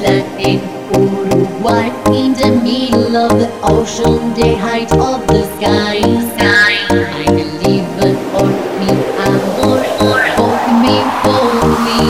[0.00, 0.60] Deutschland and
[0.96, 6.00] Uruguay In the middle of the ocean, the height of the sky.
[6.00, 8.90] Sky, I believe in on me,
[9.26, 9.80] amor
[10.36, 11.52] For me, for
[11.84, 12.00] me.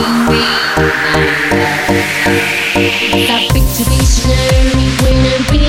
[3.13, 4.71] It's a big tradition,
[5.03, 5.60] when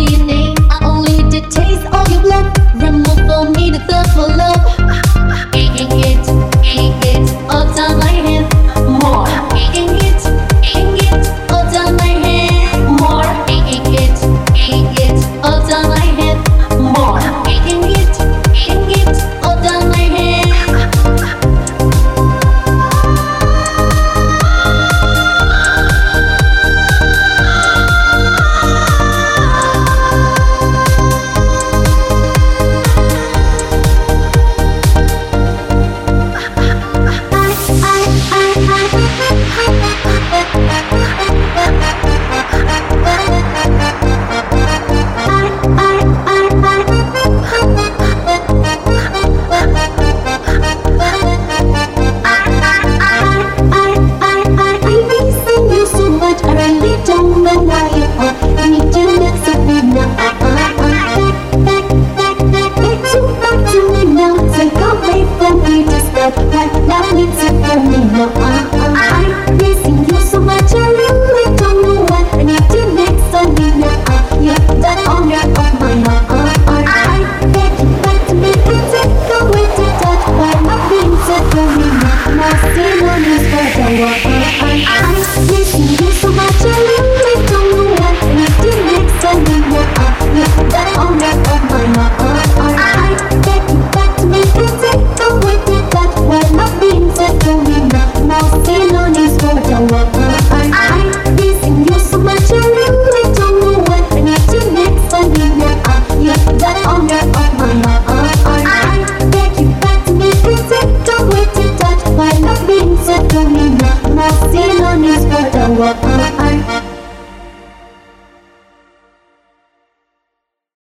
[0.00, 0.39] Happy